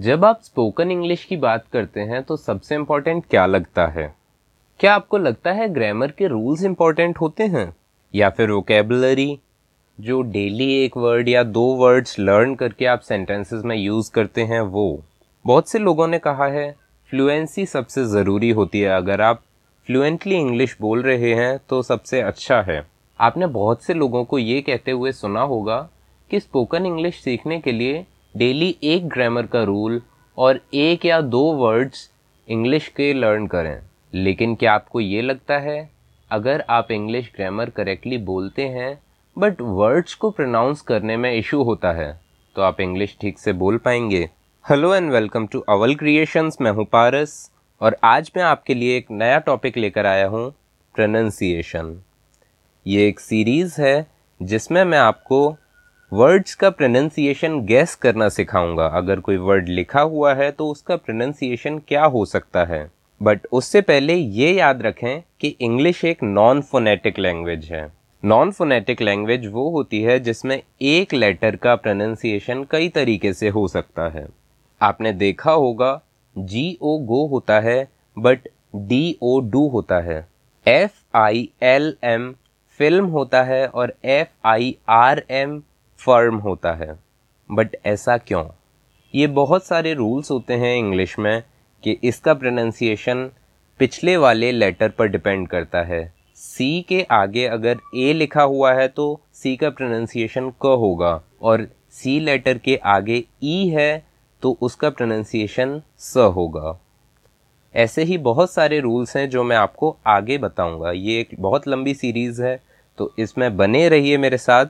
[0.00, 4.14] जब आप spoken English की बात करते हैं तो सबसे इम्पोर्टेंट क्या लगता है?
[4.80, 7.76] क्या आपको लगता है ग्रामर के रूल्स इम्पोर्टेंट होते हैं?
[8.14, 9.38] या फिर वोकेबलरी
[10.00, 14.60] जो डेली एक वर्ड या दो वर्ड्स लर्न करके आप सेंटेंसेस में यूज़ करते हैं,
[14.60, 15.02] वो।
[15.44, 16.76] बहुत से लोगों ने कहा है
[17.10, 19.42] फ्लुएंसी सबसे ज़रूरी होती है। अगर आप
[19.86, 22.86] फ्लुएंटली इंग्लिश बोल रहे हैं तो सबसे अच्छा है।
[23.20, 25.88] आपने बहुत से लोगों को ये कहते हुए सुना होगा
[26.30, 28.04] कि स्पोकन इंग्लिश सीखने के लिए
[28.34, 30.00] डेली एक ग्रामर का रूल
[30.38, 32.08] और एक या दो वर्ड्स
[32.48, 33.80] इंग्लिश के लर्न करें।
[34.12, 35.90] लेकिन क्या आपको ये लगता है,
[36.30, 38.98] अगर आप इंग्लिश ग्रामर करेक्टली बोलते हैं
[39.36, 42.12] बट वर्ड्स को प्रोनाउंस करने में इशू होता है
[42.56, 44.28] तो आप इंग्लिश ठीक से बोल पाएँगे।
[44.64, 49.10] Hello and welcome to our creations मैं हूँ पारस और आज मैं आपके लिए एक
[49.10, 50.50] नया टॉपिक लेकर आया हूँ
[50.94, 51.96] प्रोनंसिएशन
[52.86, 54.06] ये एक सीरीज़ है,
[54.40, 55.56] जिसमें मैं आपको
[56.12, 61.78] वर्ड्स का प्रोनंसिएशन गैस करना सिखाऊँगा। अगर कोई वर्ड लिखा हुआ है तो उसका प्रोनंसिएशन
[61.88, 62.90] क्या हो सकता है?
[63.20, 67.86] बट उससे पहले ये याद रखें कि इंग्लिश एक नॉन फोनेटिक लैंग्वेज है।
[68.22, 73.66] नॉन फोनेटिक लैंग्वेज वो होती है जिसमें एक लेटर का प्रोनंसिएशन कई तरीके से हो
[73.68, 74.26] सकता है।
[74.80, 76.00] आपने देखा होगा
[76.36, 80.26] जी ओ गो होता है बट डी ओ डू होता है।
[80.66, 82.32] F I L M
[82.80, 85.60] film होता है और F I R M
[86.00, 86.98] firm होता है।
[87.50, 88.44] बट ऐसा क्यों?
[89.14, 91.42] ये बहुत सारे रूल्स होते हैं इंग्लिश में
[91.84, 93.30] कि इसका प्रोनाउंसिएशन
[93.80, 96.02] पिछले वाले लेटर पर डिपेंड करता है।
[96.36, 101.66] सी के आगे अगर ए लिखा हुआ है तो सी का प्रोनाउंसिएशन क होगा और
[101.92, 104.02] सी लेटर के आगे ई e है
[104.42, 106.78] तो उसका प्रोनाउंसिएशन स होगा।
[107.74, 111.94] ऐसे ही बहुत सारे रूल्स हैं जो मैं आपको आगे बताऊँगा। ये एक बहुत लंबी
[111.94, 112.60] सीरीज़ है
[112.98, 114.66] तो इसमें बने रहिए मेरे साथ।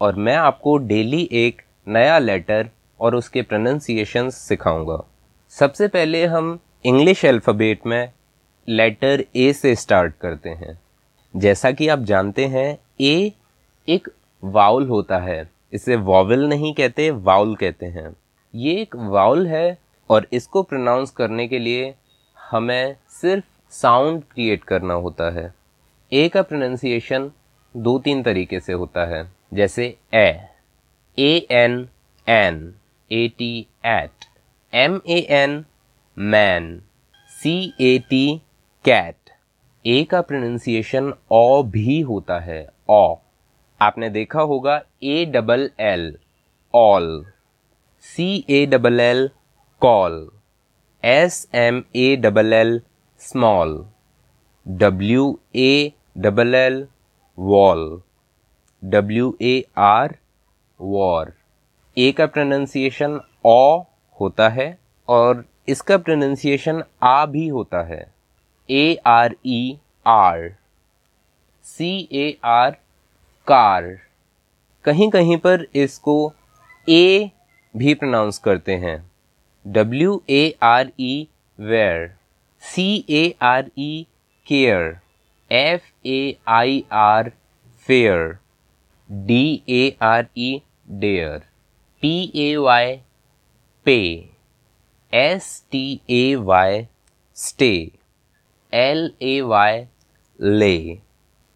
[0.00, 2.68] और मैं आपको डेली एक नया लेटर
[3.00, 4.98] और उसके प्रोनाउंसिएशन सिखाऊँगा।
[5.52, 8.12] सबसे पहले हम इंग्लिश अल्फ़ाबेट में
[8.68, 10.78] लेटर ए से स्टार्ट करते हैं।
[11.34, 13.32] जैसा कि आप जानते हैं ए
[13.88, 14.08] एक
[14.42, 18.16] वाउल होता है। इसे वॉवल नहीं कहते वाउल कहते हैं।
[18.54, 19.78] ये एक वाउल है
[20.10, 21.94] और इसको प्रोनाउंस करने के लिए
[22.36, 25.52] हमें सिर्फ़ साउंड क्रिएट करना होता है।
[26.12, 27.30] ए का प्रोनाउंसिएशन
[27.76, 30.26] दो तीन तरीके से होता है। जैसे A.
[31.18, 31.76] A N
[32.26, 32.56] N
[33.10, 33.50] A T
[33.86, 34.24] at
[34.72, 35.64] M A N
[36.16, 36.70] man
[37.30, 38.24] C A T
[38.84, 39.30] cat
[39.84, 43.02] A का प्रोनाउंसिएशन ओ भी होता है ओ
[43.80, 46.06] आपने देखा होगा A double L
[46.74, 47.08] all
[48.04, 49.28] C A double L
[49.82, 50.18] call
[51.02, 52.80] S M A double L
[53.20, 53.76] small
[54.66, 55.24] W
[55.56, 55.70] A
[56.26, 56.86] double L
[57.38, 57.86] wall
[58.82, 60.16] W A R
[60.80, 61.32] war
[61.96, 63.82] A का pronunciation ओ
[64.20, 64.66] होता है
[65.08, 68.00] और इसका प्रोनाउंसिएशन आ भी होता है.
[68.68, 70.48] A R E are
[71.66, 72.70] C A R
[73.46, 73.88] car
[74.84, 76.16] कहीं कहीं पर इसको
[76.88, 77.30] ए
[77.74, 78.96] भी प्रोनाउंस करते हैं.
[79.64, 81.28] W A R E
[81.58, 82.10] where
[82.62, 84.06] C A R E
[84.46, 84.96] care
[85.50, 87.30] F A I R
[87.88, 88.38] fair
[89.10, 90.50] D A R E
[91.00, 91.38] dare
[92.02, 92.96] P A Y
[93.86, 93.98] pay
[95.12, 96.82] S T A Y
[97.36, 97.70] stay
[98.72, 99.84] L A Y
[100.38, 100.78] lay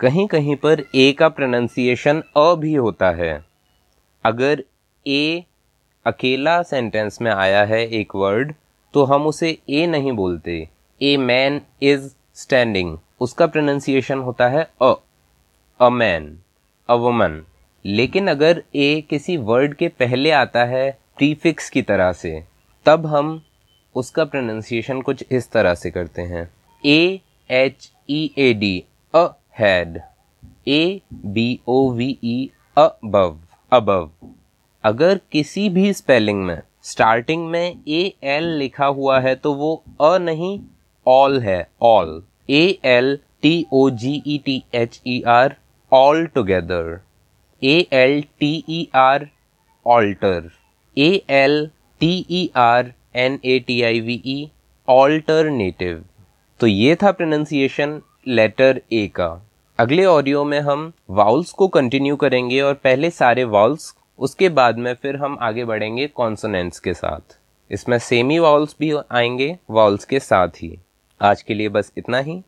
[0.00, 3.44] कहीं कहीं पर ए का pronunciation अ भी होता है।
[4.24, 4.62] अगर
[5.06, 5.44] ए
[6.06, 8.52] अकेला sentence में आया है एक वर्ड
[8.94, 10.56] तो हम उसे ए नहीं बोलते।
[11.00, 14.92] ए मैन इज़ स्टैंडिंग उसका प्रोनाउंसिएशन होता है अ।
[15.80, 16.28] अ मैन
[16.88, 17.40] अ वुमन
[17.84, 22.42] लेकिन अगर ए किसी वर्ड के पहले आता है प्रीफिक्स की तरह से,
[22.86, 23.40] तब हम
[23.94, 26.48] उसका प्रोनाउंसिएशन कुछ इस तरह से करते हैं.
[26.84, 27.20] A
[27.50, 28.84] H E A D
[29.58, 30.00] ahead
[30.68, 32.38] A B O V E
[32.76, 33.36] above
[33.72, 34.08] above
[34.84, 38.02] अगर किसी भी स्पेलिंग में स्टार्टिंग में ए
[38.36, 40.58] एल लिखा हुआ है तो वो अ नहीं
[41.06, 45.56] ऑल है all A L T O G E T H E R
[45.96, 47.02] all together.
[47.62, 49.30] A L T E R,
[49.86, 50.52] alter.
[50.96, 51.70] A L
[52.00, 54.38] T E R N A T I V E
[54.88, 56.02] alternative.
[56.60, 59.28] तो ये था pronunciation letter ए का
[59.78, 64.92] अगले audio में हम vowels को continue करेंगे और पहले सारे वाउल्स उसके बाद में
[64.94, 67.36] फिर हम आगे बढ़ेंगे कॉन्सोनेंट्स के साथ
[67.70, 70.76] इसमें सेमी वाउल्स भी आएँगे वाउल्स के साथ ही
[71.20, 72.40] आज के लिए बस इतना ही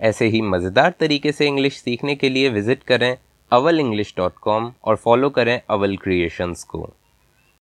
[0.00, 3.16] ऐसे ही मज़ेदार तरीके से इंग्लिश सीखने के लिए विज़िट करें
[3.52, 6.88] अवल इंग्लिश डॉट कॉम और फॉलो करें अवल क्रिएशंस को।